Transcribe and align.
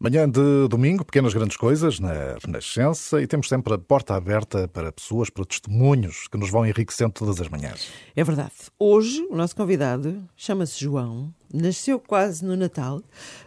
Manhã 0.00 0.30
de 0.30 0.68
domingo, 0.68 1.04
pequenas 1.04 1.34
grandes 1.34 1.56
coisas 1.56 1.98
na 1.98 2.36
Renascença 2.44 3.20
e 3.20 3.26
temos 3.26 3.48
sempre 3.48 3.74
a 3.74 3.78
porta 3.78 4.14
aberta 4.14 4.68
para 4.68 4.92
pessoas, 4.92 5.28
para 5.28 5.44
testemunhos 5.44 6.28
que 6.28 6.38
nos 6.38 6.50
vão 6.50 6.64
enriquecendo 6.64 7.10
todas 7.10 7.40
as 7.40 7.48
manhãs. 7.48 7.90
É 8.14 8.22
verdade. 8.22 8.52
Hoje, 8.78 9.26
o 9.28 9.34
nosso 9.34 9.56
convidado 9.56 10.22
chama-se 10.36 10.78
João, 10.78 11.34
nasceu 11.52 11.98
quase 11.98 12.44
no 12.44 12.56
Natal, 12.56 13.02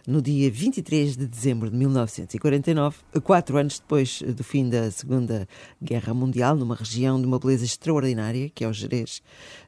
no 0.06 0.20
dia 0.20 0.50
23 0.50 1.16
de 1.16 1.26
dezembro 1.26 1.70
de 1.70 1.76
1949, 1.76 2.96
quatro 3.22 3.56
anos 3.56 3.78
depois 3.78 4.22
do 4.22 4.42
fim 4.42 4.68
da 4.68 4.90
Segunda 4.90 5.48
Guerra 5.82 6.12
Mundial, 6.12 6.56
numa 6.56 6.74
região 6.74 7.20
de 7.20 7.26
uma 7.26 7.38
beleza 7.38 7.64
extraordinária, 7.64 8.50
que 8.54 8.64
é 8.64 8.68
o 8.68 8.72
Jerez. 8.72 9.22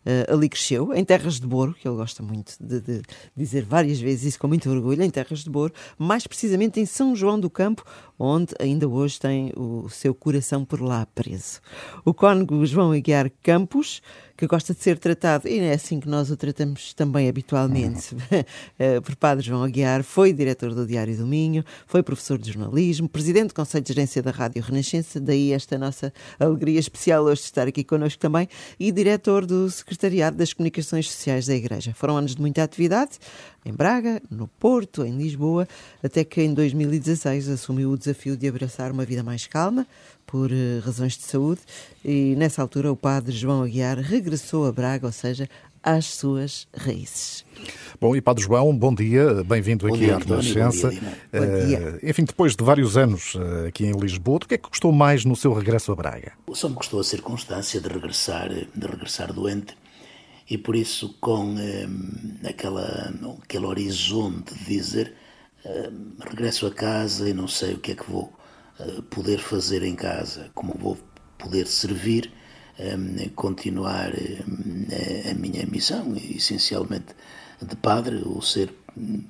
Uh, 0.05 0.34
ali 0.34 0.48
cresceu, 0.51 0.93
em 0.93 1.05
terras 1.05 1.41
de 1.41 1.47
Boro, 1.47 1.73
que 1.75 1.89
ele 1.89 1.97
gosta 1.97 2.23
muito 2.23 2.55
de, 2.61 2.80
de 2.80 3.02
dizer 3.34 3.65
várias 3.65 3.98
vezes 3.98 4.25
isso 4.25 4.39
com 4.39 4.46
muito 4.46 4.69
orgulho, 4.71 5.03
em 5.03 5.11
terras 5.11 5.45
de 5.45 5.51
Boro, 5.51 5.73
mais 5.96 6.27
precisamente 6.27 6.79
em 6.79 6.85
São 6.85 7.16
João 7.16 7.41
do 7.41 7.48
Campo, 7.48 7.85
onde 8.19 8.55
ainda 8.60 8.88
hoje 8.88 9.19
tem 9.19 9.52
o 9.57 9.88
seu 9.88 10.15
coração 10.15 10.65
por 10.65 10.80
lá 10.80 11.07
preso. 11.15 11.60
O 12.05 12.12
cônego 12.12 12.65
João 12.66 12.93
Aguiar 12.93 13.30
Campos, 13.43 14.02
que 14.37 14.46
gosta 14.46 14.74
de 14.74 14.80
ser 14.80 14.98
tratado, 14.98 15.48
e 15.48 15.59
é 15.59 15.73
assim 15.73 16.01
que 16.01 16.09
nós 16.09 16.30
o 16.30 16.37
tratamos 16.37 16.93
também 16.93 17.29
habitualmente, 17.29 18.15
por 19.05 19.16
Padre 19.16 19.45
João 19.45 19.62
Aguiar, 19.62 20.02
foi 20.02 20.32
diretor 20.32 20.74
do 20.74 20.87
Diário 20.87 21.16
do 21.16 21.27
Minho, 21.27 21.65
foi 21.87 22.02
professor 22.02 22.38
de 22.38 22.52
jornalismo, 22.52 23.09
presidente 23.09 23.48
do 23.48 23.55
Conselho 23.55 23.84
de 23.84 23.92
Gerência 23.92 24.23
da 24.23 24.30
Rádio 24.30 24.62
Renascença, 24.62 25.20
daí 25.20 25.52
esta 25.52 25.78
nossa 25.78 26.12
alegria 26.38 26.79
especial 26.79 27.24
hoje 27.24 27.42
de 27.42 27.46
estar 27.46 27.66
aqui 27.66 27.84
connosco 27.84 28.20
também, 28.20 28.48
e 28.79 28.91
diretor 28.92 29.46
do 29.46 29.70
Secretariado 29.70 30.37
das 30.37 30.52
Comunicações 30.52 31.10
Sociais 31.10 31.46
da 31.46 31.55
Igreja. 31.55 31.92
Foram 31.95 32.16
anos 32.16 32.34
de 32.34 32.41
muita 32.41 32.62
atividade, 32.62 33.12
em 33.65 33.73
Braga, 33.73 34.20
no 34.30 34.46
Porto, 34.46 35.04
em 35.04 35.16
Lisboa, 35.16 35.66
até 36.02 36.23
que 36.23 36.43
em 36.43 36.52
2016 36.52 37.48
assumiu 37.48 37.91
o 37.91 37.98
desafio 37.98 38.37
de 38.37 38.46
abraçar 38.46 38.93
uma 38.93 39.04
vida 39.04 39.23
mais 39.23 39.46
calma, 39.46 39.87
por 40.27 40.51
uh, 40.51 40.80
razões 40.84 41.16
de 41.16 41.23
saúde, 41.23 41.60
e 42.04 42.34
nessa 42.37 42.60
altura 42.60 42.90
o 42.90 42.96
padre 42.96 43.32
João 43.32 43.62
Aguiar 43.62 43.99
regressou 43.99 44.66
a 44.66 44.73
Braga, 44.73 45.06
ou 45.06 45.12
seja, 45.12 45.49
às 45.85 46.07
suas 46.07 46.66
raízes. 46.74 47.45
Bom, 48.01 48.16
e 48.16 48.21
Padre 48.21 48.43
João, 48.43 48.77
bom 48.77 48.95
dia, 48.95 49.45
bem-vindo 49.45 49.87
aqui 49.87 49.99
dia, 49.99 50.16
à 50.16 50.18
Renascença. 50.18 50.88
Uh, 50.88 52.01
enfim, 52.02 52.24
depois 52.24 52.57
de 52.57 52.65
vários 52.65 52.96
anos 52.96 53.35
uh, 53.35 53.66
aqui 53.68 53.85
em 53.85 53.93
Lisboa, 53.93 54.38
o 54.38 54.40
que 54.40 54.55
é 54.55 54.59
que 54.59 54.68
gostou 54.68 54.90
mais 54.90 55.27
no 55.27 55.37
seu 55.37 55.52
regresso 55.52 55.93
a 55.93 55.95
Braga? 55.95 56.32
Só 56.55 56.71
me 56.71 56.74
gostou 56.74 57.01
a 57.01 57.05
circunstância 57.05 57.80
de 57.80 57.88
regressar, 57.88 58.49
de 58.49 58.87
regressar 58.87 59.32
doente 59.32 59.77
e 60.49 60.57
por 60.57 60.74
isso 60.74 61.15
com 61.21 61.55
aquela, 62.49 63.15
aquele 63.43 63.66
horizonte 63.66 64.55
de 64.55 64.65
dizer 64.65 65.15
regresso 66.28 66.66
a 66.66 66.71
casa 66.71 67.28
e 67.28 67.32
não 67.32 67.49
sei 67.49 67.75
o 67.75 67.78
que 67.78 67.93
é 67.93 67.94
que 67.94 68.10
vou 68.10 68.31
poder 69.09 69.38
fazer 69.38 69.82
em 69.82 69.94
casa, 69.94 70.50
como 70.55 70.75
vou 70.78 70.99
poder 71.38 71.66
servir, 71.66 72.31
continuar 73.34 74.12
a 75.31 75.34
minha 75.34 75.65
missão, 75.67 76.17
essencialmente 76.17 77.15
de 77.62 77.77
padre, 77.77 78.22
ou 78.25 78.43
ser 78.43 78.75
hum, 78.97 79.22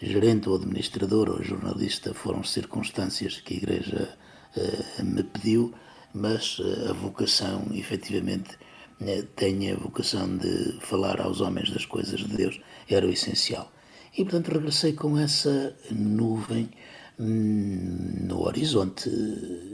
gerente 0.00 0.48
ou 0.48 0.56
administrador 0.56 1.28
ou 1.28 1.42
jornalista 1.42 2.14
foram 2.14 2.42
circunstâncias 2.44 3.40
que 3.40 3.54
a 3.54 3.56
Igreja 3.56 4.18
eh, 4.56 5.02
me 5.02 5.22
pediu, 5.22 5.74
mas 6.14 6.58
eh, 6.60 6.90
a 6.90 6.92
vocação, 6.92 7.66
efetivamente, 7.72 8.56
eh, 9.00 9.24
tenho 9.36 9.74
a 9.74 9.78
vocação 9.78 10.36
de 10.36 10.78
falar 10.80 11.20
aos 11.20 11.40
homens 11.40 11.70
das 11.70 11.84
coisas 11.84 12.20
de 12.20 12.36
Deus, 12.36 12.60
era 12.88 13.06
o 13.06 13.10
essencial. 13.10 13.70
E, 14.16 14.24
portanto, 14.24 14.52
regressei 14.52 14.92
com 14.94 15.18
essa 15.18 15.76
nuvem 15.90 16.70
hum, 17.18 18.26
no 18.26 18.46
horizonte, 18.46 19.10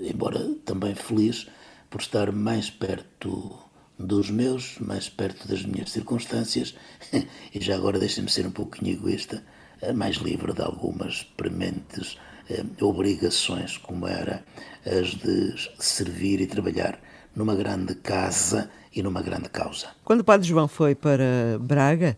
embora 0.03 0.41
também 0.65 0.95
feliz 0.95 1.47
por 1.95 2.00
estar 2.00 2.33
mais 2.33 2.70
perto 2.70 3.56
dos 3.97 4.28
meus, 4.28 4.80
mais 4.80 5.08
perto 5.08 5.46
das 5.46 5.64
minhas 5.64 5.92
circunstâncias, 5.92 6.74
e 7.55 7.61
já 7.61 7.77
agora 7.77 8.01
deixem-me 8.01 8.29
ser 8.29 8.45
um 8.45 8.51
pouquinho 8.51 8.95
egoísta, 8.95 9.45
eh, 9.80 9.92
mais 9.92 10.17
livre 10.17 10.52
de 10.52 10.61
algumas 10.61 11.23
prementes 11.23 12.18
eh, 12.51 12.64
obrigações, 12.80 13.79
como 13.79 14.08
era 14.08 14.45
as 14.85 15.11
de 15.11 15.55
servir 15.79 16.41
e 16.41 16.48
trabalhar 16.48 16.98
numa 17.33 17.55
grande 17.55 17.95
casa 17.95 18.68
e 18.92 19.01
numa 19.01 19.23
grande 19.23 19.48
causa. 19.48 19.86
Quando 20.02 20.23
o 20.23 20.24
Padre 20.24 20.48
João 20.48 20.67
foi 20.67 20.97
para 20.97 21.61
Braga, 21.61 22.17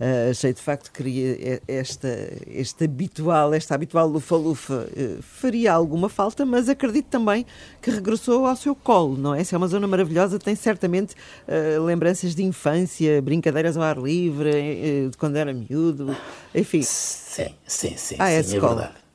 Uh, 0.00 0.30
achei 0.30 0.52
de 0.52 0.60
facto 0.60 0.92
que 0.92 1.60
esta, 1.66 2.08
este 2.46 2.84
habitual, 2.84 3.52
esta 3.52 3.74
habitual 3.74 4.06
lufa-lufa 4.06 4.86
uh, 4.86 5.22
faria 5.22 5.72
alguma 5.72 6.08
falta, 6.08 6.46
mas 6.46 6.68
acredito 6.68 7.06
também 7.06 7.44
que 7.82 7.90
regressou 7.90 8.46
ao 8.46 8.54
seu 8.54 8.76
colo, 8.76 9.16
não 9.16 9.34
é? 9.34 9.42
Se 9.42 9.56
é 9.56 9.58
uma 9.58 9.66
zona 9.66 9.88
maravilhosa, 9.88 10.38
tem 10.38 10.54
certamente 10.54 11.16
uh, 11.48 11.82
lembranças 11.84 12.32
de 12.34 12.44
infância, 12.44 13.20
brincadeiras 13.20 13.76
ao 13.76 13.82
ar 13.82 13.98
livre, 13.98 15.08
de 15.10 15.16
quando 15.16 15.34
era 15.34 15.52
miúdo, 15.52 16.16
enfim. 16.54 16.82
Sim, 16.82 17.48
sim, 17.66 17.96
sim, 17.96 18.16
ah, 18.20 18.30
é, 18.30 18.40
sim, 18.42 18.56
é 18.56 18.60
verdade. 18.60 19.08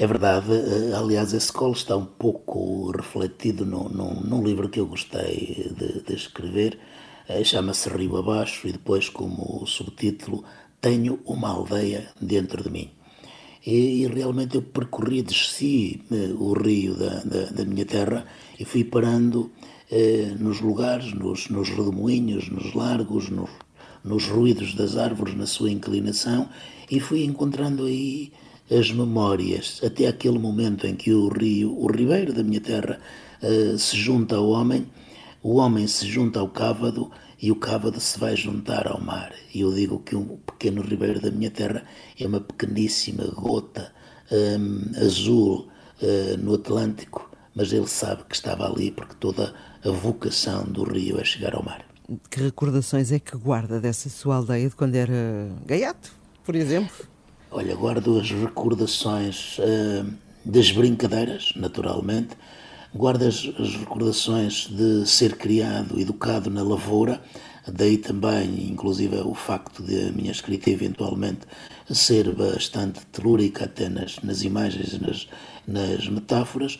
É 0.00 0.06
verdade, 0.06 0.50
aliás, 0.96 1.34
esse 1.34 1.52
colo 1.52 1.74
está 1.74 1.94
um 1.94 2.06
pouco 2.06 2.90
refletido 2.90 3.66
num, 3.66 4.42
livro 4.42 4.66
que 4.66 4.80
eu 4.80 4.86
gostei 4.86 5.70
de, 5.76 6.02
de 6.02 6.14
escrever, 6.14 6.78
eh, 6.78 6.99
chama-se 7.44 7.88
Rio 7.88 8.16
Abaixo 8.16 8.66
e 8.66 8.72
depois 8.72 9.08
como 9.08 9.64
subtítulo 9.66 10.44
Tenho 10.80 11.20
uma 11.24 11.50
aldeia 11.50 12.08
dentro 12.20 12.62
de 12.62 12.70
mim. 12.70 12.90
E, 13.64 14.02
e 14.02 14.06
realmente 14.06 14.56
eu 14.56 14.62
percorri, 14.62 15.22
desci 15.22 16.02
eh, 16.10 16.32
o 16.38 16.54
rio 16.54 16.94
da, 16.94 17.20
da, 17.20 17.44
da, 17.50 17.64
minha 17.64 17.84
terra 17.84 18.24
e 18.58 18.64
fui 18.64 18.84
parando 18.84 19.50
eh, 19.90 20.34
nos 20.38 20.60
lugares, 20.60 21.12
nos, 21.12 21.50
nos 21.50 21.68
redemoinhos, 21.68 22.48
nos 22.48 22.72
largos, 22.74 23.28
nos, 23.28 23.50
nos 24.02 24.26
ruídos 24.26 24.74
das 24.74 24.96
árvores 24.96 25.36
na 25.36 25.46
sua 25.46 25.70
inclinação 25.70 26.48
e 26.90 26.98
fui 26.98 27.22
encontrando 27.24 27.84
aí 27.84 28.32
as 28.70 28.90
memórias, 28.90 29.80
até 29.84 30.06
aquele 30.06 30.38
momento 30.38 30.86
em 30.86 30.94
que 30.96 31.12
o 31.12 31.28
rio, 31.28 31.76
o 31.78 31.86
ribeiro 31.90 32.32
da 32.32 32.42
minha 32.42 32.60
terra, 32.60 32.98
eh, 33.42 33.74
se 33.76 33.96
junta 33.96 34.36
ao 34.36 34.48
homem 34.48 34.86
o 35.42 35.56
homem 35.56 35.86
se 35.86 36.06
junta 36.06 36.40
ao 36.40 36.48
cávado 36.48 37.10
e 37.40 37.50
o 37.50 37.56
cávado 37.56 37.98
se 37.98 38.18
vai 38.18 38.36
juntar 38.36 38.86
ao 38.86 39.00
mar. 39.00 39.32
E 39.54 39.60
eu 39.60 39.72
digo 39.72 39.98
que 40.00 40.14
um 40.14 40.36
pequeno 40.36 40.82
ribeiro 40.82 41.20
da 41.20 41.30
minha 41.30 41.50
terra 41.50 41.84
é 42.18 42.26
uma 42.26 42.40
pequeníssima 42.40 43.24
gota 43.34 43.92
um, 44.30 45.04
azul 45.04 45.68
uh, 46.02 46.36
no 46.38 46.54
Atlântico, 46.54 47.30
mas 47.54 47.72
ele 47.72 47.86
sabe 47.86 48.24
que 48.24 48.34
estava 48.34 48.66
ali 48.66 48.90
porque 48.90 49.14
toda 49.18 49.54
a 49.84 49.90
vocação 49.90 50.64
do 50.64 50.84
rio 50.84 51.18
é 51.18 51.24
chegar 51.24 51.54
ao 51.54 51.64
mar. 51.64 51.84
Que 52.28 52.42
recordações 52.42 53.10
é 53.12 53.18
que 53.18 53.36
guarda 53.36 53.80
dessa 53.80 54.08
sua 54.08 54.36
aldeia 54.36 54.68
de 54.68 54.74
quando 54.74 54.96
era 54.96 55.48
gaiato, 55.64 56.12
por 56.44 56.54
exemplo? 56.54 57.06
Olha, 57.50 57.74
guardo 57.74 58.18
as 58.18 58.30
recordações 58.30 59.58
uh, 59.58 60.12
das 60.44 60.70
brincadeiras, 60.70 61.52
naturalmente, 61.56 62.36
guarda 62.94 63.28
as, 63.28 63.48
as 63.58 63.76
recordações 63.76 64.68
de 64.68 65.06
ser 65.06 65.36
criado, 65.36 66.00
educado 66.00 66.50
na 66.50 66.62
lavoura, 66.62 67.20
daí 67.66 67.96
também, 67.96 68.70
inclusive, 68.70 69.16
o 69.16 69.34
facto 69.34 69.82
de 69.82 70.08
a 70.08 70.12
minha 70.12 70.32
escrita 70.32 70.70
eventualmente 70.70 71.40
ser 71.90 72.34
bastante 72.34 73.04
telúrica 73.06 73.64
até 73.64 73.88
nas, 73.88 74.18
nas 74.22 74.42
imagens, 74.42 74.98
nas, 74.98 75.28
nas 75.66 76.08
metáforas. 76.08 76.78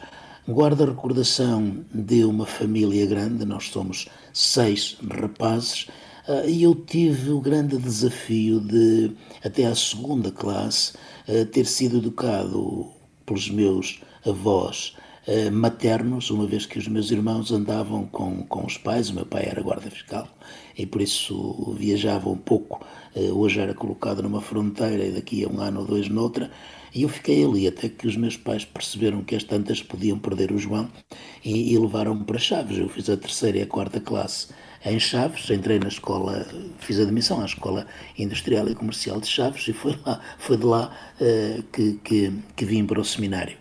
Guarda 0.48 0.84
a 0.84 0.88
recordação 0.88 1.84
de 1.94 2.24
uma 2.24 2.46
família 2.46 3.06
grande, 3.06 3.44
nós 3.44 3.68
somos 3.68 4.08
seis 4.32 4.96
rapazes, 5.08 5.86
ah, 6.26 6.44
e 6.46 6.62
eu 6.62 6.74
tive 6.74 7.30
o 7.30 7.40
grande 7.40 7.76
desafio 7.76 8.58
de, 8.60 9.12
até 9.44 9.66
à 9.66 9.74
segunda 9.74 10.32
classe, 10.32 10.94
ah, 11.28 11.44
ter 11.52 11.66
sido 11.66 11.98
educado 11.98 12.90
pelos 13.24 13.48
meus 13.48 14.00
avós 14.26 14.96
eh, 15.30 15.48
maternos, 15.48 16.28
uma 16.30 16.44
vez 16.44 16.66
que 16.66 16.76
os 16.76 16.88
meus 16.88 17.12
irmãos 17.12 17.52
andavam 17.52 18.04
com, 18.04 18.42
com 18.46 18.66
os 18.66 18.76
pais, 18.76 19.10
o 19.10 19.14
meu 19.14 19.24
pai 19.24 19.44
era 19.46 19.62
guarda 19.62 19.88
fiscal 19.88 20.26
e 20.76 20.84
por 20.84 21.00
isso 21.00 21.72
viajava 21.78 22.28
um 22.28 22.36
pouco, 22.36 22.84
eh, 23.14 23.30
hoje 23.30 23.60
era 23.60 23.72
colocado 23.72 24.24
numa 24.24 24.40
fronteira 24.40 25.04
e 25.04 25.12
daqui 25.12 25.44
a 25.44 25.48
um 25.48 25.60
ano 25.60 25.80
ou 25.80 25.86
dois 25.86 26.08
noutra, 26.08 26.50
e 26.92 27.02
eu 27.02 27.08
fiquei 27.08 27.44
ali 27.44 27.68
até 27.68 27.88
que 27.88 28.08
os 28.08 28.16
meus 28.16 28.36
pais 28.36 28.64
perceberam 28.64 29.22
que 29.22 29.36
as 29.36 29.44
tantas 29.44 29.80
podiam 29.80 30.18
perder 30.18 30.50
o 30.50 30.58
João 30.58 30.90
e, 31.44 31.72
e 31.72 31.78
levaram-me 31.78 32.24
para 32.24 32.36
Chaves. 32.36 32.76
Eu 32.78 32.88
fiz 32.88 33.08
a 33.08 33.16
terceira 33.16 33.58
e 33.58 33.62
a 33.62 33.66
quarta 33.66 34.00
classe 34.00 34.48
em 34.84 34.98
Chaves, 34.98 35.48
entrei 35.50 35.78
na 35.78 35.88
escola, 35.88 36.44
fiz 36.80 36.98
admissão 36.98 37.40
à 37.40 37.44
Escola 37.44 37.86
Industrial 38.18 38.68
e 38.68 38.74
Comercial 38.74 39.20
de 39.20 39.28
Chaves 39.28 39.68
e 39.68 39.72
foi, 39.72 39.96
lá, 40.04 40.20
foi 40.38 40.56
de 40.56 40.64
lá 40.64 40.90
uh, 41.20 41.62
que, 41.70 42.00
que, 42.02 42.32
que 42.56 42.64
vim 42.64 42.84
para 42.84 43.00
o 43.00 43.04
seminário. 43.04 43.56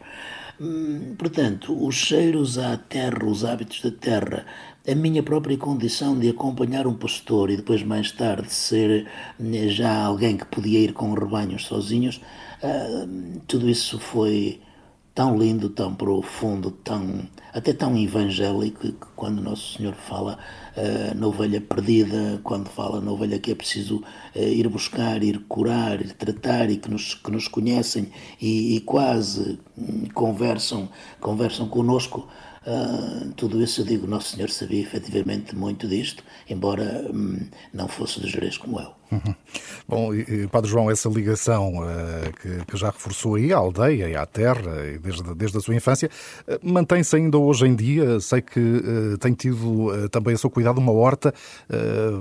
Hum, 0.61 1.15
portanto, 1.17 1.73
os 1.85 1.95
cheiros 1.95 2.57
à 2.57 2.75
terra, 2.77 3.25
os 3.25 3.45
hábitos 3.45 3.81
da 3.81 3.91
terra, 3.91 4.45
a 4.85 4.93
minha 4.93 5.23
própria 5.23 5.57
condição 5.57 6.19
de 6.19 6.27
acompanhar 6.29 6.85
um 6.85 6.95
pastor 6.97 7.49
e 7.49 7.55
depois 7.55 7.81
mais 7.81 8.11
tarde 8.11 8.51
ser 8.51 9.07
eh, 9.39 9.67
já 9.69 10.03
alguém 10.03 10.35
que 10.35 10.45
podia 10.45 10.79
ir 10.79 10.91
com 10.93 11.13
rebanhos 11.13 11.65
sozinhos, 11.65 12.17
uh, 12.61 13.39
tudo 13.47 13.69
isso 13.69 13.97
foi 13.99 14.59
tão 15.13 15.37
lindo, 15.37 15.69
tão 15.69 15.93
profundo, 15.93 16.71
tão 16.71 17.27
até 17.53 17.73
tão 17.73 17.97
evangélico 17.97 18.79
que 18.81 19.07
quando 19.15 19.41
Nosso 19.41 19.77
Senhor 19.77 19.93
fala 19.93 20.37
uh, 20.77 21.17
na 21.17 21.27
ovelha 21.27 21.59
perdida, 21.59 22.39
quando 22.43 22.69
fala 22.69 23.01
na 23.01 23.11
ovelha 23.11 23.39
que 23.39 23.51
é 23.51 23.55
preciso 23.55 23.97
uh, 24.35 24.39
ir 24.39 24.67
buscar, 24.69 25.23
ir 25.23 25.39
curar, 25.47 25.99
ir 25.99 26.13
tratar 26.13 26.69
e 26.69 26.77
que 26.77 26.89
nos, 26.89 27.15
que 27.15 27.31
nos 27.31 27.47
conhecem 27.47 28.11
e, 28.39 28.75
e 28.75 28.79
quase 28.81 29.59
um, 29.77 30.05
conversam, 30.13 30.89
conversam 31.19 31.67
conosco, 31.67 32.27
Uh, 32.69 33.31
tudo 33.35 33.63
isso 33.63 33.81
eu 33.81 33.85
digo, 33.85 34.05
Nosso 34.05 34.35
Senhor 34.35 34.47
sabia 34.51 34.79
efetivamente 34.79 35.55
muito 35.55 35.87
disto, 35.87 36.23
embora 36.47 37.03
hum, 37.11 37.39
não 37.73 37.87
fosse 37.87 38.21
de 38.21 38.29
Jerez 38.29 38.59
como 38.59 38.79
eu. 38.79 38.91
Uhum. 39.11 39.35
Bom, 39.87 40.13
e, 40.13 40.45
Padre 40.47 40.69
João, 40.69 40.91
essa 40.91 41.09
ligação 41.09 41.79
uh, 41.79 42.31
que, 42.39 42.65
que, 42.67 42.77
já 42.77 42.91
reforçou 42.91 43.35
aí 43.35 43.51
à 43.51 43.57
aldeia 43.57 44.07
e 44.07 44.15
à 44.15 44.23
terra, 44.23 44.71
desde, 45.01 45.33
desde 45.33 45.57
a 45.57 45.61
sua 45.61 45.73
infância, 45.73 46.11
uh, 46.47 46.59
mantém-se 46.61 47.15
ainda 47.15 47.39
hoje 47.39 47.65
em 47.65 47.75
dia? 47.75 48.19
Sei 48.19 48.39
que 48.39 48.61
tem 49.19 49.33
tido 49.33 50.07
também 50.09 50.35
a 50.35 50.37
seu 50.37 50.49
cuidado 50.49 50.77
uma 50.77 50.91
horta, 50.91 51.33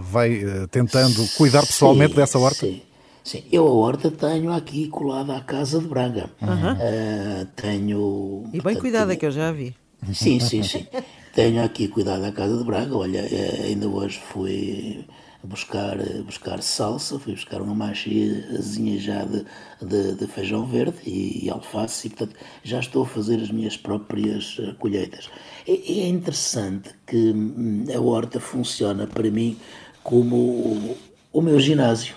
vai 0.00 0.40
tentando 0.70 1.28
cuidar 1.36 1.60
pessoalmente 1.60 2.14
sim, 2.14 2.16
dessa 2.16 2.38
horta? 2.38 2.66
Sim. 2.66 2.82
Sim, 3.22 3.44
eu 3.52 3.66
a 3.66 3.70
horta 3.70 4.10
tenho 4.10 4.50
aqui 4.50 4.88
colada 4.88 5.36
à 5.36 5.40
casa 5.40 5.78
de 5.78 5.86
Braga. 5.86 6.30
Uhum. 6.40 7.46
tenho. 7.54 8.44
E 8.54 8.60
bem 8.62 8.76
cuidada, 8.76 9.14
que 9.14 9.26
eu 9.26 9.30
já 9.30 9.52
vi. 9.52 9.74
Sim, 10.12 10.40
sim, 10.40 10.62
sim. 10.62 10.86
Tenho 11.34 11.62
aqui 11.62 11.88
cuidado 11.88 12.22
da 12.22 12.32
casa 12.32 12.56
de 12.56 12.64
Braga. 12.64 12.96
Olha, 12.96 13.18
eh, 13.18 13.66
ainda 13.66 13.88
hoje 13.88 14.18
fui 14.18 15.04
buscar, 15.42 15.96
buscar 16.24 16.62
salsa, 16.62 17.18
fui 17.18 17.34
buscar 17.34 17.60
uma 17.60 17.74
machiazinha 17.74 18.98
já 18.98 19.24
de, 19.24 19.44
de, 19.80 20.14
de, 20.14 20.26
feijão 20.26 20.66
verde 20.66 20.98
e, 21.06 21.46
e, 21.46 21.50
alface 21.50 22.06
e, 22.06 22.10
portanto, 22.10 22.36
já 22.62 22.80
estou 22.80 23.02
a 23.02 23.06
fazer 23.06 23.40
as 23.40 23.50
minhas 23.50 23.76
próprias 23.76 24.56
eh, 24.60 24.74
colheitas. 24.78 25.28
É, 25.66 25.72
é 25.72 26.08
interessante 26.08 26.90
que 27.06 27.16
hum, 27.16 27.84
a 27.94 28.00
horta 28.00 28.40
funciona 28.40 29.06
para 29.06 29.30
mim 29.30 29.58
como 30.02 30.36
o, 30.36 30.98
o 31.32 31.42
meu 31.42 31.60
ginásio, 31.60 32.16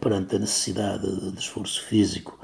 perante 0.00 0.36
a 0.36 0.38
necessidade 0.38 1.32
de 1.32 1.38
esforço 1.38 1.82
físico 1.82 2.38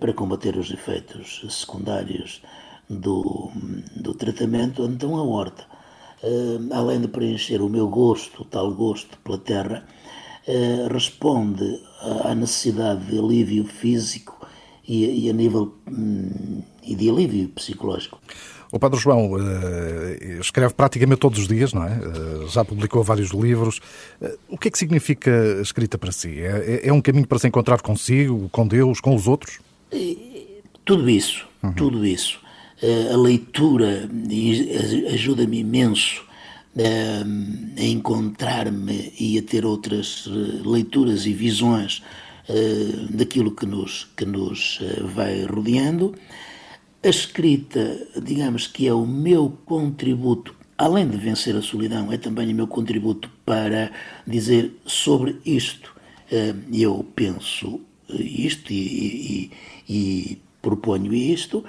para 0.00 0.12
combater 0.12 0.56
os 0.56 0.70
efeitos 0.70 1.44
secundários 1.48 2.42
do, 2.88 3.50
do 3.96 4.14
tratamento, 4.14 4.84
então 4.84 5.16
a 5.16 5.22
horta, 5.22 5.64
uh, 6.22 6.74
além 6.74 7.00
de 7.00 7.08
preencher 7.08 7.60
o 7.60 7.68
meu 7.68 7.88
gosto, 7.88 8.42
o 8.42 8.44
tal 8.44 8.72
gosto 8.72 9.18
pela 9.18 9.38
terra, 9.38 9.84
uh, 10.46 10.92
responde 10.92 11.80
à 12.24 12.34
necessidade 12.34 13.06
de 13.06 13.18
alívio 13.18 13.64
físico 13.64 14.46
e, 14.86 15.26
e 15.26 15.30
a 15.30 15.32
nível 15.32 15.74
um, 15.88 16.62
e 16.82 16.94
de 16.94 17.10
alívio 17.10 17.48
psicológico. 17.48 18.20
O 18.72 18.78
Padre 18.78 18.98
João 18.98 19.32
uh, 19.32 20.40
escreve 20.40 20.74
praticamente 20.74 21.20
todos 21.20 21.38
os 21.38 21.48
dias, 21.48 21.72
não 21.72 21.84
é? 21.84 21.98
Uh, 21.98 22.48
já 22.48 22.64
publicou 22.64 23.02
vários 23.02 23.30
livros. 23.30 23.78
Uh, 24.20 24.36
o 24.48 24.58
que 24.58 24.68
é 24.68 24.70
que 24.70 24.78
significa 24.78 25.30
a 25.58 25.62
escrita 25.62 25.96
para 25.96 26.10
si? 26.10 26.40
É, 26.40 26.82
é, 26.84 26.88
é, 26.88 26.92
um 26.92 27.00
caminho 27.00 27.26
para 27.26 27.38
se 27.38 27.46
encontrar 27.46 27.80
consigo, 27.80 28.48
com 28.50 28.66
Deus, 28.66 29.00
com 29.00 29.14
os 29.14 29.28
outros? 29.28 29.60
Tudo 30.84 31.08
isso, 31.08 31.46
uhum. 31.62 31.72
tudo 31.72 32.04
isso. 32.04 32.40
Eh, 32.82 33.08
a 33.12 33.16
leitura 33.16 34.08
ajuda-me 35.12 35.60
imenso 35.60 36.24
eh, 36.76 37.22
a 37.78 37.82
encontrar-me 37.82 39.14
e 39.18 39.38
a 39.38 39.42
ter 39.42 39.64
outras 39.64 40.28
eh, 40.28 40.68
leituras 40.68 41.26
e 41.26 41.32
visões 41.32 42.02
daquilo 43.10 43.50
que 43.50 43.66
nos, 43.66 44.04
que 44.16 44.24
nos 44.24 44.80
vai 45.16 45.44
rodeando. 45.46 46.14
A 47.02 47.08
escrita, 47.08 47.98
digamos 48.22 48.68
que 48.68 48.86
é 48.86 48.94
o 48.94 49.04
meu 49.04 49.58
contributo, 49.66 50.54
além 50.78 51.08
de 51.08 51.16
vencer 51.16 51.56
a 51.56 51.62
solidão, 51.62 52.12
é 52.12 52.16
também 52.16 52.52
o 52.52 52.54
meu 52.54 52.68
contributo 52.68 53.28
para 53.44 53.90
dizer 54.24 54.76
sobre 54.86 55.40
isto. 55.44 55.92
Eu 56.72 57.04
penso 57.16 57.80
isto 58.08 58.72
e, 58.72 59.50
e, 59.88 59.92
e 59.92 60.38
proponho 60.62 61.12
isto 61.12 61.64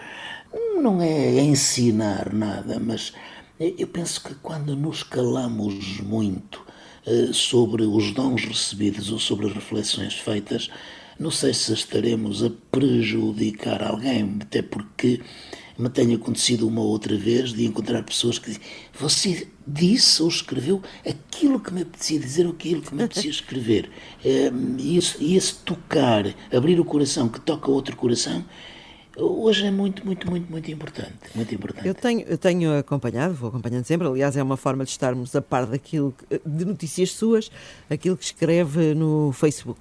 não 0.81 1.01
é 1.01 1.41
ensinar 1.41 2.33
nada, 2.33 2.79
mas 2.79 3.13
eu 3.59 3.87
penso 3.87 4.21
que 4.21 4.35
quando 4.35 4.75
nos 4.75 5.03
calamos 5.03 5.99
muito 6.01 6.65
eh, 7.05 7.29
sobre 7.33 7.83
os 7.83 8.11
dons 8.11 8.43
recebidos 8.45 9.11
ou 9.11 9.17
sobre 9.17 9.47
as 9.47 9.53
reflexões 9.53 10.13
feitas, 10.13 10.69
não 11.19 11.31
sei 11.31 11.53
se 11.53 11.73
estaremos 11.73 12.43
a 12.43 12.51
prejudicar 12.71 13.81
alguém, 13.81 14.37
até 14.41 14.61
porque 14.61 15.21
me 15.77 15.89
tem 15.89 16.13
acontecido 16.13 16.67
uma 16.67 16.81
outra 16.81 17.17
vez 17.17 17.53
de 17.53 17.65
encontrar 17.65 18.03
pessoas 18.03 18.39
que 18.39 18.47
dizem 18.47 18.61
você 18.93 19.47
disse 19.65 20.21
ou 20.21 20.29
escreveu 20.29 20.81
aquilo 21.07 21.59
que 21.59 21.73
me 21.73 21.81
apetecia 21.81 22.19
dizer 22.19 22.45
ou 22.45 22.51
aquilo 22.51 22.81
que 22.81 22.93
me 22.93 23.03
apetecia 23.03 23.29
escrever. 23.31 23.89
Eh, 24.23 24.51
e 24.77 24.97
esse, 24.97 25.35
esse 25.35 25.55
tocar, 25.55 26.25
abrir 26.55 26.79
o 26.79 26.85
coração 26.85 27.27
que 27.29 27.39
toca 27.39 27.71
outro 27.71 27.95
coração, 27.95 28.45
hoje 29.17 29.65
é 29.65 29.71
muito, 29.71 30.05
muito, 30.05 30.29
muito, 30.29 30.49
muito 30.51 30.71
importante. 30.71 31.13
Muito 31.33 31.53
importante. 31.53 31.87
Eu 31.87 31.95
tenho, 31.95 32.21
eu 32.21 32.37
tenho 32.37 32.77
acompanhado, 32.77 33.33
vou 33.33 33.49
acompanhando 33.49 33.85
sempre, 33.85 34.07
aliás, 34.07 34.37
é 34.37 34.43
uma 34.43 34.57
forma 34.57 34.83
de 34.83 34.91
estarmos 34.91 35.35
a 35.35 35.41
par 35.41 35.65
daquilo, 35.65 36.13
de 36.45 36.65
notícias 36.65 37.11
suas, 37.11 37.51
aquilo 37.89 38.15
que 38.15 38.25
escreve 38.25 38.93
no 38.93 39.31
Facebook. 39.33 39.79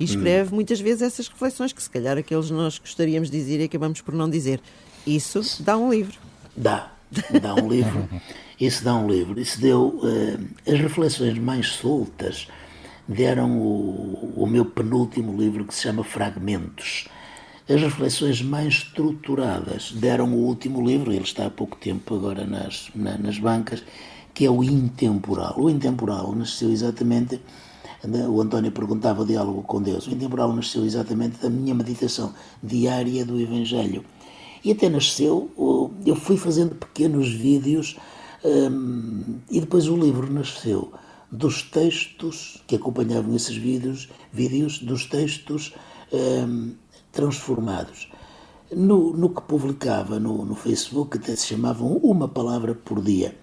E 0.00 0.04
escreve 0.04 0.52
hum. 0.52 0.56
muitas 0.56 0.80
vezes 0.80 1.02
essas 1.02 1.28
reflexões 1.28 1.72
que 1.72 1.82
se 1.82 1.90
calhar 1.90 2.16
aqueles 2.16 2.50
nós 2.50 2.78
gostaríamos 2.78 3.30
de 3.30 3.38
dizer 3.38 3.60
e 3.60 3.64
acabamos 3.64 4.00
por 4.00 4.14
não 4.14 4.28
dizer. 4.28 4.60
Isso 5.06 5.42
dá 5.60 5.76
um 5.76 5.90
livro. 5.90 6.18
Dá, 6.56 6.92
dá 7.40 7.54
um 7.54 7.68
livro. 7.68 8.08
Isso 8.60 8.82
dá 8.82 8.94
um 8.96 9.08
livro. 9.08 9.40
Isso 9.40 9.60
deu 9.60 10.00
uh, 10.02 10.48
as 10.66 10.80
reflexões 10.80 11.38
mais 11.38 11.68
soltas 11.68 12.48
deram 13.06 13.56
o, 13.56 14.34
o 14.36 14.46
meu 14.46 14.64
penúltimo 14.64 15.34
livro 15.40 15.64
que 15.64 15.74
se 15.74 15.82
chama 15.82 16.02
Fragmentos 16.02 17.08
as 17.68 17.80
reflexões 17.82 18.40
mais 18.40 18.74
estruturadas 18.74 19.92
deram 19.92 20.32
o 20.32 20.46
último 20.46 20.84
livro, 20.86 21.12
ele 21.12 21.24
está 21.24 21.46
há 21.46 21.50
pouco 21.50 21.76
tempo 21.76 22.14
agora 22.14 22.46
nas, 22.46 22.88
na, 22.94 23.18
nas 23.18 23.38
bancas, 23.38 23.84
que 24.32 24.46
é 24.46 24.50
o 24.50 24.64
Intemporal. 24.64 25.54
O 25.58 25.68
Intemporal 25.68 26.34
nasceu 26.34 26.70
exatamente, 26.70 27.38
o 28.30 28.40
António 28.40 28.72
perguntava 28.72 29.22
o 29.22 29.26
diálogo 29.26 29.62
com 29.64 29.82
Deus, 29.82 30.06
o 30.06 30.10
Intemporal 30.10 30.54
nasceu 30.54 30.84
exatamente 30.86 31.42
da 31.42 31.50
minha 31.50 31.74
meditação 31.74 32.32
diária 32.62 33.24
do 33.26 33.38
Evangelho. 33.38 34.02
E 34.64 34.72
até 34.72 34.88
nasceu, 34.88 35.50
eu 36.06 36.16
fui 36.16 36.38
fazendo 36.38 36.74
pequenos 36.74 37.28
vídeos 37.28 37.98
hum, 38.44 39.40
e 39.50 39.60
depois 39.60 39.88
o 39.88 39.96
livro 39.96 40.32
nasceu 40.32 40.90
dos 41.30 41.62
textos 41.62 42.62
que 42.66 42.76
acompanhavam 42.76 43.36
esses 43.36 43.56
vídeos, 43.56 44.08
vídeos 44.32 44.78
dos 44.78 45.04
textos 45.04 45.74
hum, 46.12 46.72
transformados. 47.18 48.08
No, 48.70 49.12
no 49.12 49.30
que 49.30 49.42
publicava 49.42 50.20
no, 50.20 50.44
no 50.44 50.54
Facebook, 50.54 51.18
até 51.18 51.34
se 51.34 51.48
chamavam 51.48 51.96
Uma 51.96 52.28
Palavra 52.28 52.76
por 52.76 53.02
Dia. 53.02 53.34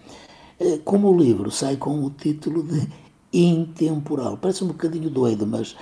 Eh, 0.58 0.80
como 0.86 1.10
o 1.12 1.18
livro 1.18 1.52
sai 1.52 1.76
com 1.76 2.02
o 2.02 2.10
título 2.10 2.64
de 2.64 2.88
Intemporal, 3.34 4.38
parece 4.38 4.64
um 4.64 4.68
bocadinho 4.68 5.10
doido, 5.10 5.46
mas 5.46 5.76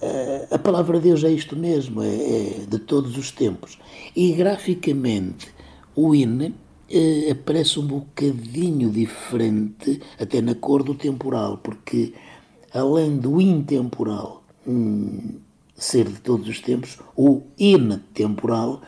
eh, 0.00 0.46
a 0.48 0.58
palavra 0.58 0.98
de 1.00 1.08
Deus 1.08 1.24
é 1.24 1.30
isto 1.32 1.56
mesmo, 1.56 2.02
é, 2.04 2.14
é 2.14 2.66
de 2.68 2.78
todos 2.78 3.18
os 3.18 3.32
tempos. 3.32 3.80
E 4.14 4.30
graficamente, 4.32 5.52
o 5.96 6.14
INE 6.14 6.54
eh, 6.88 7.30
aparece 7.32 7.80
um 7.80 7.86
bocadinho 7.86 8.90
diferente, 8.90 10.00
até 10.20 10.40
na 10.40 10.54
cor 10.54 10.84
do 10.84 10.94
temporal, 10.94 11.58
porque 11.58 12.14
além 12.72 13.16
do 13.16 13.40
intemporal, 13.40 14.44
hum, 14.64 15.40
ser 15.74 16.08
de 16.08 16.20
todos 16.20 16.48
os 16.48 16.60
tempos, 16.60 16.98
o 17.16 17.42
inetemporal, 17.58 18.80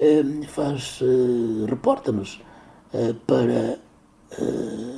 eh, 0.00 0.24
faz, 0.48 0.98
eh, 1.00 1.66
reporta-nos 1.68 2.40
eh, 2.92 3.14
para 3.26 3.78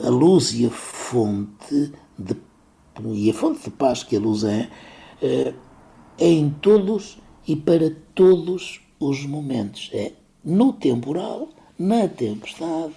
a 0.03 0.09
luz 0.09 0.55
e 0.55 0.65
a 0.65 0.71
fonte 0.71 1.93
de, 2.19 2.35
e 3.13 3.31
a 3.31 3.35
fonte 3.35 3.65
de 3.65 3.71
paz 3.71 4.03
que 4.03 4.17
a 4.17 4.19
luz 4.19 4.45
é, 4.45 4.71
é 5.21 5.55
em 6.19 6.49
todos 6.49 7.19
e 7.47 7.55
para 7.55 7.95
todos 8.15 8.81
os 8.99 9.27
momentos. 9.27 9.91
É 9.93 10.13
no 10.43 10.73
temporal, 10.73 11.51
na 11.79 12.09
tempestade, 12.09 12.95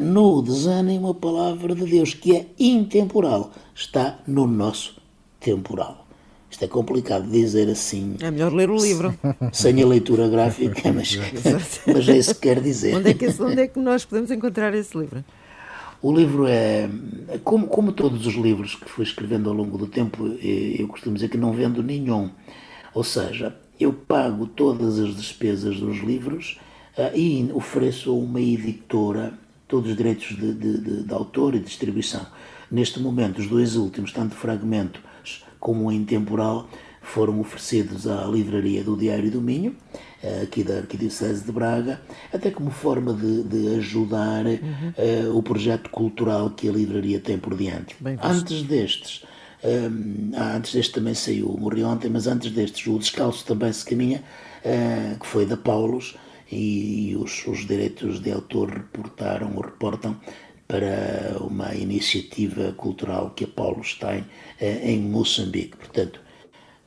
no 0.00 0.40
desânimo, 0.42 1.08
a 1.08 1.14
palavra 1.14 1.74
de 1.74 1.86
Deus, 1.86 2.14
que 2.14 2.36
é 2.36 2.46
intemporal, 2.56 3.50
está 3.74 4.20
no 4.28 4.46
nosso 4.46 5.02
temporal. 5.40 6.06
Isto 6.54 6.66
é 6.66 6.68
complicado 6.68 7.28
dizer 7.28 7.68
assim. 7.68 8.14
É 8.20 8.30
melhor 8.30 8.52
ler 8.52 8.70
o 8.70 8.76
livro. 8.76 9.12
Sem 9.52 9.82
a 9.82 9.86
leitura 9.86 10.28
gráfica, 10.28 10.92
mas, 10.92 11.18
mas 11.84 12.08
é 12.08 12.16
isso 12.16 12.32
que 12.36 12.42
quer 12.42 12.60
dizer. 12.60 12.94
Onde 12.94 13.10
é 13.10 13.14
que, 13.14 13.26
onde 13.42 13.60
é 13.60 13.66
que 13.66 13.80
nós 13.80 14.04
podemos 14.04 14.30
encontrar 14.30 14.72
esse 14.72 14.96
livro? 14.96 15.24
O 16.00 16.14
livro 16.14 16.46
é, 16.46 16.88
como, 17.42 17.66
como 17.66 17.90
todos 17.90 18.24
os 18.24 18.34
livros 18.36 18.76
que 18.76 18.88
fui 18.88 19.04
escrevendo 19.04 19.48
ao 19.48 19.54
longo 19.56 19.76
do 19.76 19.88
tempo, 19.88 20.28
eu 20.40 20.86
costumo 20.86 21.16
dizer 21.16 21.28
que 21.28 21.36
não 21.36 21.52
vendo 21.52 21.82
nenhum. 21.82 22.30
Ou 22.94 23.02
seja, 23.02 23.56
eu 23.80 23.92
pago 23.92 24.46
todas 24.46 25.00
as 25.00 25.16
despesas 25.16 25.80
dos 25.80 25.98
livros 26.04 26.60
uh, 26.96 27.18
e 27.18 27.50
ofereço 27.52 28.12
a 28.12 28.14
uma 28.14 28.40
editora 28.40 29.34
todos 29.66 29.90
os 29.90 29.96
direitos 29.96 30.36
de, 30.36 30.54
de, 30.54 30.78
de, 30.78 31.02
de, 31.02 31.12
autor 31.12 31.56
e 31.56 31.58
distribuição. 31.58 32.24
Neste 32.70 33.00
momento, 33.00 33.40
os 33.40 33.48
dois 33.48 33.74
últimos, 33.74 34.12
tanto 34.12 34.36
fragmentos 34.36 35.02
como 35.64 35.90
em 35.90 36.04
temporal, 36.04 36.68
foram 37.00 37.40
oferecidos 37.40 38.06
à 38.06 38.26
livraria 38.26 38.84
do 38.84 38.94
Diário 38.94 39.30
do 39.30 39.40
Minho, 39.40 39.74
eh, 40.22 40.42
aqui 40.42 40.62
da 40.62 40.76
Arquidiocese 40.76 41.42
de 41.42 41.50
Braga, 41.50 42.02
até 42.30 42.50
como 42.50 42.70
forma 42.70 43.14
de, 43.14 43.44
de 43.44 43.76
ajudar 43.76 44.44
uhum. 44.44 45.30
uh, 45.30 45.38
o 45.38 45.42
projeto 45.42 45.88
cultural 45.88 46.50
que 46.50 46.68
a 46.68 46.72
livraria 46.72 47.18
tem 47.18 47.38
por 47.38 47.56
diante. 47.56 47.96
antes 48.22 48.62
destes, 48.62 49.24
um, 49.64 50.32
ah, 50.36 50.54
antes 50.54 50.74
deste 50.74 50.92
também 50.92 51.14
saiu, 51.14 51.56
morri 51.58 51.82
ontem, 51.82 52.10
mas 52.10 52.26
antes 52.26 52.50
destes, 52.50 52.86
o 52.86 52.98
Descalço 52.98 53.46
também 53.46 53.72
se 53.72 53.86
caminha, 53.86 54.22
uh, 54.64 55.18
que 55.18 55.26
foi 55.26 55.46
da 55.46 55.56
Paulos, 55.56 56.14
e, 56.52 57.10
e 57.10 57.16
os, 57.16 57.46
os 57.46 57.66
direitos 57.66 58.20
de 58.20 58.30
autor 58.30 58.68
reportaram 58.68 59.54
ou 59.56 59.62
reportam 59.62 60.14
para 60.66 61.36
uma 61.40 61.74
iniciativa 61.74 62.72
cultural 62.72 63.30
que 63.30 63.44
a 63.44 63.48
Paulos 63.48 63.94
tem 63.94 64.20
uh, 64.20 64.26
em 64.60 65.00
Moçambique. 65.00 65.76
Portanto, 65.76 66.20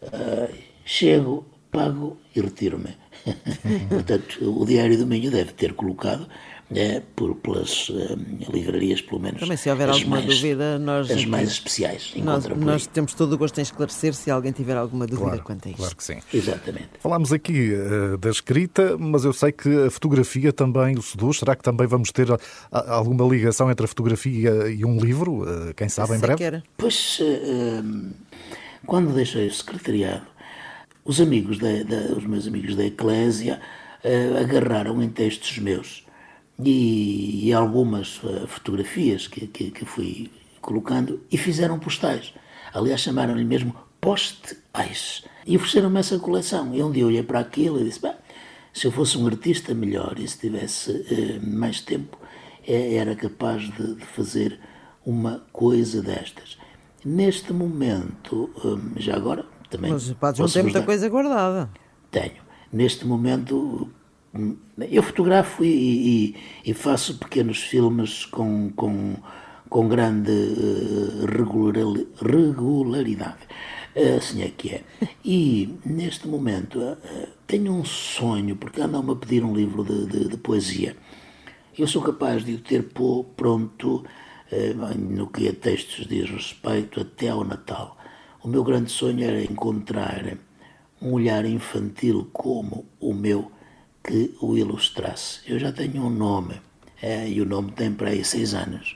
uh, 0.02 0.54
chego, 0.84 1.46
pago 1.72 2.18
e 2.36 2.42
retiro-me. 2.42 2.96
Portanto, 3.90 4.60
o 4.60 4.66
Diário 4.66 4.98
do 4.98 5.06
Minho 5.06 5.30
deve 5.30 5.54
ter 5.54 5.74
colocado 5.74 6.28
é, 6.76 7.02
por, 7.16 7.34
pelas 7.36 7.88
uh, 7.90 8.20
livrarias, 8.52 9.02
pelo 9.02 9.22
menos. 9.22 9.40
Também, 9.40 9.56
se 9.56 9.70
houver 9.70 9.90
alguma 9.90 10.18
mais, 10.18 10.26
dúvida, 10.26 10.78
nós. 10.78 11.10
As 11.10 11.24
mais 11.24 11.50
especiais. 11.50 12.14
Nós, 12.18 12.46
nós 12.46 12.88
temos 12.88 13.14
todo 13.14 13.34
o 13.34 13.38
gosto 13.38 13.58
em 13.60 13.62
esclarecer 13.62 14.14
se 14.14 14.30
alguém 14.30 14.52
tiver 14.52 14.76
alguma 14.76 15.08
dúvida 15.08 15.30
claro, 15.30 15.44
quanto 15.44 15.68
a 15.68 15.72
isto. 15.72 15.80
Claro 15.80 15.96
que 15.96 16.04
sim. 16.04 16.20
Exatamente. 16.34 16.90
Falámos 17.00 17.32
aqui 17.32 17.72
uh, 17.74 18.18
da 18.18 18.30
escrita, 18.30 18.98
mas 18.98 19.24
eu 19.24 19.32
sei 19.32 19.54
que 19.54 19.86
a 19.86 19.90
fotografia 19.90 20.52
também 20.52 20.98
o 20.98 21.02
seduz. 21.02 21.40
Será 21.40 21.56
que 21.56 21.64
também 21.64 21.88
vamos 21.88 22.12
ter 22.12 22.30
a, 22.32 22.38
a, 22.70 22.96
alguma 22.96 23.26
ligação 23.26 23.72
entre 23.72 23.86
a 23.86 23.88
fotografia 23.88 24.68
e 24.70 24.84
um 24.84 24.98
livro? 25.00 25.44
Uh, 25.44 25.74
quem 25.74 25.88
sabe 25.88 26.16
em 26.16 26.20
breve? 26.20 26.64
Pois, 26.76 27.22
quando 28.86 29.14
deixei 29.14 29.48
o 29.48 29.54
secretariado, 29.54 30.26
os 31.06 31.22
amigos 31.22 31.60
da, 31.60 31.84
da, 31.84 32.14
os 32.18 32.26
meus 32.26 32.46
amigos 32.46 32.76
da 32.76 32.86
Eclésia 32.86 33.60
agarraram 34.40 35.02
em 35.02 35.10
textos 35.10 35.58
meus 35.58 36.07
e, 36.64 37.48
e 37.48 37.54
algumas 37.54 38.22
uh, 38.24 38.48
fotografias 38.48 39.28
que, 39.28 39.48
que, 39.48 39.72
que, 39.72 39.86
fui 39.86 40.32
colocando 40.62 41.22
e 41.32 41.38
fizeram 41.38 41.80
postais. 41.80 42.34
Aliás, 42.74 43.02
chamaram-lhe 43.02 43.44
mesmo 43.44 43.76
postais. 44.02 45.24
E 45.46 45.56
ofereceram-me 45.56 46.00
essa 46.00 46.20
coleção. 46.20 46.74
E 46.74 46.82
um 46.82 46.92
dia 46.92 47.04
eu 47.04 47.08
olhei 47.08 47.24
para 47.24 47.40
aquilo 47.40 47.80
e 47.80 47.84
disse: 47.84 48.02
se 48.74 48.86
eu 48.86 48.92
fosse 48.92 49.18
um 49.18 49.26
artista 49.26 49.74
melhor 49.74 50.20
e 50.20 50.28
se 50.28 50.40
tivesse 50.40 50.92
uh, 50.92 51.48
mais 51.48 51.82
tempo, 51.82 52.18
é, 52.68 52.96
era 52.96 53.16
capaz 53.16 53.64
de, 53.64 53.96
de, 53.96 54.06
fazer 54.06 54.60
uma 55.06 55.46
coisa 55.52 56.02
destas. 56.02 56.58
Neste 57.06 57.54
momento, 57.54 58.50
um, 58.64 59.00
já 59.00 59.16
agora, 59.16 59.46
também. 59.70 59.92
Mas 59.92 60.12
podes 60.14 60.40
não 60.40 60.50
ter 60.50 60.64
muita 60.64 60.80
dar... 60.80 60.86
coisa 60.86 61.08
guardada. 61.08 61.70
Tenho. 62.12 62.48
Neste 62.72 63.06
momento, 63.06 63.90
eu 64.90 65.02
fotografo 65.02 65.64
e, 65.64 65.68
e, 65.68 66.36
e, 66.66 66.74
faço 66.74 67.18
pequenos 67.18 67.60
filmes 67.60 68.26
com, 68.26 68.72
com, 68.76 69.16
com 69.70 69.88
grande 69.88 70.32
uh, 70.32 71.26
regularidade. 72.22 73.48
Assim 74.16 74.44
é 74.44 74.50
que 74.50 74.70
é. 74.76 74.84
E 75.26 75.74
neste 75.84 76.28
momento 76.28 76.80
uh, 76.80 76.98
tenho 77.48 77.74
um 77.74 77.84
sonho, 77.84 78.56
porque 78.56 78.82
andam-me 78.82 79.12
a 79.12 79.16
pedir 79.16 79.44
um 79.44 79.56
livro 79.56 79.84
de, 79.84 80.06
de, 80.06 80.28
de, 80.30 80.38
poesia. 80.38 80.96
Eu 81.78 81.88
sou 81.88 82.02
capaz 82.02 82.44
de 82.44 82.54
o 82.54 82.60
ter 82.60 82.88
pronto 83.36 84.04
no 84.98 85.28
que 85.28 85.48
a 85.50 85.54
textos 85.54 86.08
diz 86.08 86.30
respeito 86.30 87.02
até 87.02 87.30
ao 87.30 87.44
Natal. 87.44 87.98
O 88.44 88.48
meu 88.48 88.64
grande 88.64 88.92
sonho 88.92 89.24
era 89.24 89.44
encontrar 89.44 90.38
um 91.02 91.12
olhar 91.14 91.46
infantil 91.46 92.30
como 92.32 92.86
o 93.00 93.14
meu 93.14 93.52
que 94.08 94.34
o 94.42 94.58
ilustrasse. 94.58 95.42
Eu 95.46 95.60
já 95.60 95.72
tenho 95.72 96.02
um 96.02 96.10
nome, 96.10 96.56
é, 97.02 97.30
e 97.30 97.42
o 97.42 97.46
nome 97.46 97.72
tem 97.72 97.94
para 97.94 98.10
aí 98.10 98.24
seis 98.24 98.54
anos. 98.54 98.96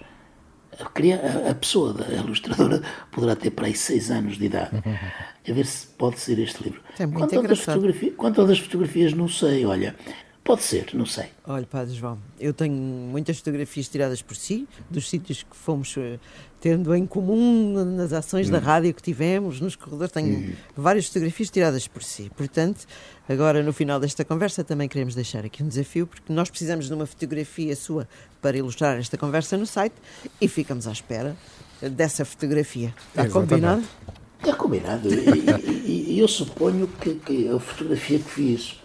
A, 0.79 1.49
a 1.51 1.53
pessoa, 1.53 1.95
a 2.07 2.13
ilustradora, 2.13 2.81
poderá 3.11 3.35
ter 3.35 3.51
para 3.51 3.67
aí 3.67 3.75
seis 3.75 4.09
anos 4.09 4.37
de 4.37 4.45
idade. 4.45 4.81
A 5.47 5.53
ver 5.53 5.65
se 5.65 5.85
pode 5.87 6.19
ser 6.19 6.39
este 6.39 6.63
livro. 6.63 6.81
É 6.97 7.05
muito 7.05 7.19
quanto, 7.19 7.35
engraçado. 7.35 7.75
Fotografia, 7.75 8.11
quanto 8.13 8.41
às 8.41 8.59
fotografias, 8.59 9.13
não 9.13 9.27
sei, 9.27 9.65
olha. 9.65 9.95
Pode 10.43 10.63
ser, 10.63 10.87
não 10.93 11.05
sei. 11.05 11.25
Olha, 11.45 11.67
Padre 11.67 11.93
João, 11.93 12.17
eu 12.39 12.51
tenho 12.51 12.73
muitas 12.73 13.37
fotografias 13.37 13.87
tiradas 13.87 14.23
por 14.23 14.35
si, 14.35 14.67
dos 14.89 15.07
sítios 15.07 15.43
que 15.43 15.55
fomos 15.55 15.95
eh, 15.97 16.17
tendo 16.61 16.95
em 16.95 17.05
comum 17.05 17.83
nas 17.83 18.13
ações 18.13 18.47
hum. 18.47 18.51
da 18.51 18.59
rádio 18.59 18.93
que 18.93 19.01
tivemos, 19.01 19.59
nos 19.59 19.75
corredores. 19.75 20.13
Tenho 20.13 20.37
hum. 20.37 20.53
várias 20.77 21.07
fotografias 21.07 21.49
tiradas 21.49 21.87
por 21.87 22.03
si. 22.03 22.31
Portanto, 22.37 22.85
agora 23.27 23.61
no 23.61 23.73
final 23.73 23.99
desta 23.99 24.23
conversa 24.23 24.63
também 24.63 24.87
queremos 24.87 25.13
deixar 25.13 25.43
aqui 25.43 25.61
um 25.61 25.67
desafio, 25.67 26.07
porque 26.07 26.31
nós 26.31 26.49
precisamos 26.49 26.87
de 26.87 26.93
uma 26.93 27.05
fotografia 27.05 27.75
sua 27.75 28.07
para 28.41 28.57
ilustrar 28.57 28.97
esta 28.97 29.17
conversa 29.17 29.57
no 29.57 29.65
site 29.65 29.95
e 30.39 30.47
ficamos 30.47 30.87
à 30.87 30.91
espera 30.91 31.35
dessa 31.81 32.23
fotografia. 32.23 32.93
Está 33.09 33.25
Exatamente. 33.25 33.49
combinado? 33.49 33.83
Está 34.39 34.55
combinado. 34.55 35.09
E, 35.09 35.89
e, 35.89 36.13
e 36.13 36.19
eu 36.19 36.27
suponho 36.27 36.87
que, 36.87 37.15
que 37.15 37.49
a 37.49 37.59
fotografia 37.59 38.19
que 38.19 38.29
fiz 38.29 38.81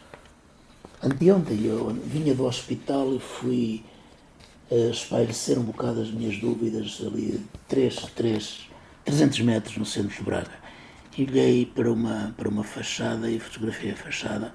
Anteontem 1.02 1.66
eu 1.66 1.88
vinha 2.04 2.34
do 2.34 2.44
hospital 2.46 3.14
e 3.14 3.20
fui 3.20 3.84
uh, 4.70 4.90
espairecer 4.90 5.58
um 5.58 5.62
bocado 5.62 6.00
as 6.00 6.10
minhas 6.10 6.38
dúvidas 6.38 7.00
ali 7.06 7.40
3, 7.68 7.94
3, 8.14 8.70
300 9.04 9.40
metros 9.40 9.76
no 9.76 9.84
centro 9.84 10.16
de 10.16 10.22
Braga. 10.22 10.66
E 11.16 11.24
olhei 11.24 11.66
para 11.66 11.90
uma, 11.90 12.34
para 12.36 12.48
uma 12.48 12.62
fachada 12.62 13.30
e 13.30 13.38
fotografei 13.40 13.90
a 13.90 13.96
fachada. 13.96 14.52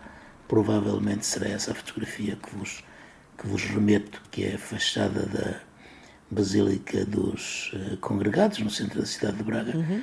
Provavelmente 0.48 1.26
será 1.26 1.50
essa 1.50 1.72
a 1.72 1.76
fotografia 1.76 2.36
que 2.36 2.56
vos, 2.56 2.84
que 3.38 3.48
vos 3.48 3.64
remeto, 3.64 4.22
que 4.30 4.44
é 4.44 4.56
a 4.56 4.60
fachada 4.60 5.26
da 5.26 5.60
Basílica 6.30 7.06
dos 7.06 7.72
uh, 7.74 7.98
Congregados, 7.98 8.60
no 8.60 8.70
centro 8.70 9.00
da 9.00 9.06
cidade 9.06 9.38
de 9.38 9.44
Braga, 9.44 9.78
uhum. 9.78 10.02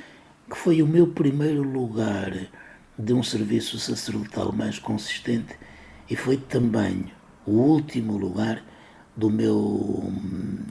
que 0.49 0.57
foi 0.57 0.81
o 0.81 0.87
meu 0.87 1.07
primeiro 1.07 1.63
lugar 1.63 2.31
de 2.97 3.13
um 3.13 3.23
serviço 3.23 3.79
sacerdotal 3.79 4.51
mais 4.51 4.77
consistente 4.77 5.55
e 6.09 6.15
foi 6.15 6.37
também 6.37 7.05
o 7.45 7.51
último 7.51 8.17
lugar 8.17 8.61
do 9.15 9.29
meu, 9.29 10.11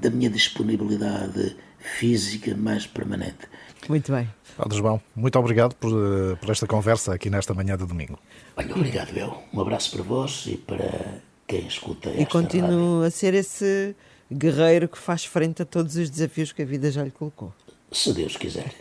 da 0.00 0.10
minha 0.10 0.28
disponibilidade 0.28 1.56
física 1.78 2.54
mais 2.56 2.86
permanente. 2.86 3.48
Muito 3.88 4.12
bem. 4.12 4.28
Padre 4.56 4.78
João, 4.78 5.00
muito 5.14 5.38
obrigado 5.38 5.74
por, 5.76 5.90
eh, 5.90 6.36
por 6.36 6.50
esta 6.50 6.66
conversa 6.66 7.14
aqui 7.14 7.30
nesta 7.30 7.54
manhã 7.54 7.76
de 7.76 7.86
domingo. 7.86 8.18
Olha, 8.56 8.74
obrigado 8.74 9.16
eu. 9.16 9.38
Um 9.52 9.60
abraço 9.60 9.92
para 9.92 10.02
vós 10.02 10.44
e 10.46 10.56
para 10.56 11.20
quem 11.46 11.66
escuta 11.66 12.10
esta 12.10 12.20
E 12.20 12.26
continue 12.26 13.06
a 13.06 13.10
ser 13.10 13.34
esse 13.34 13.94
guerreiro 14.30 14.88
que 14.88 14.98
faz 14.98 15.24
frente 15.24 15.62
a 15.62 15.64
todos 15.64 15.96
os 15.96 16.10
desafios 16.10 16.52
que 16.52 16.62
a 16.62 16.64
vida 16.64 16.90
já 16.90 17.04
lhe 17.04 17.10
colocou. 17.10 17.52
Se 17.90 18.12
Deus 18.12 18.36
quiser. 18.36 18.74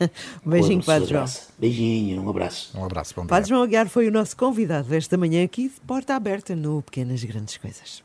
um 0.46 0.50
beijinho, 0.52 0.84
Padre 0.84 1.10
João. 1.10 1.26
Beijinho, 1.58 2.22
um 2.22 2.30
abraço. 2.30 2.78
Um 2.78 2.84
abraço, 2.84 3.14
bom 3.16 3.22
dia. 3.22 3.30
Padre 3.30 3.50
João 3.50 3.64
Aguiar 3.64 3.88
foi 3.88 4.08
o 4.08 4.12
nosso 4.12 4.36
convidado 4.36 4.94
esta 4.94 5.16
manhã 5.16 5.44
aqui 5.46 5.70
de 5.70 5.80
porta 5.82 6.16
aberta 6.16 6.56
no 6.56 6.82
Pequenas 6.82 7.24
Grandes 7.24 7.56
Coisas. 7.56 8.04